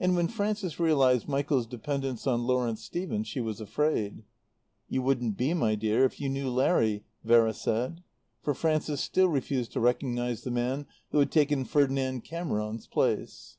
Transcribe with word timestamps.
And 0.00 0.16
when 0.16 0.26
Frances 0.26 0.80
realized 0.80 1.28
Michael's 1.28 1.68
dependence 1.68 2.26
on 2.26 2.42
Lawrence 2.42 2.82
Stephen 2.82 3.22
she 3.22 3.40
was 3.40 3.60
afraid. 3.60 4.24
"You 4.88 5.00
wouldn't 5.00 5.36
be, 5.36 5.54
my 5.54 5.76
dear, 5.76 6.04
if 6.04 6.20
you 6.20 6.28
knew 6.28 6.50
Larry," 6.50 7.04
Vera 7.22 7.54
said. 7.54 8.02
For 8.42 8.52
Frances 8.52 9.00
still 9.00 9.28
refused 9.28 9.70
to 9.74 9.78
recognize 9.80 10.42
the 10.42 10.50
man 10.50 10.86
who 11.12 11.20
had 11.20 11.30
taken 11.30 11.64
Ferdinand 11.64 12.22
Cameron's 12.22 12.88
place. 12.88 13.56